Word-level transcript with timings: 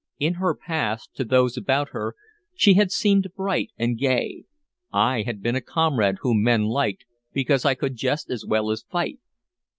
In 0.17 0.33
her 0.41 0.55
past, 0.55 1.13
to 1.13 1.23
those 1.23 1.57
about 1.57 1.89
her, 1.89 2.15
she 2.55 2.73
had 2.73 2.91
seemed 2.91 3.29
bright 3.35 3.69
and 3.77 3.99
gay; 3.99 4.45
I 4.91 5.21
had 5.21 5.43
been 5.43 5.55
a 5.55 5.61
comrade 5.61 6.15
whom 6.21 6.41
men 6.41 6.63
liked 6.63 7.05
because 7.33 7.65
I 7.65 7.75
could 7.75 7.97
jest 7.97 8.31
as 8.31 8.43
well 8.43 8.71
as 8.71 8.81
fight. 8.81 9.19